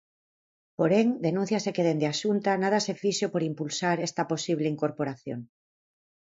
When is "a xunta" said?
2.07-2.51